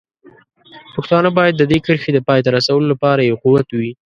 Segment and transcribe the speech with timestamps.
[0.95, 3.91] پښتانه باید د دې کرښې د پای ته رسولو لپاره یو قوت وي.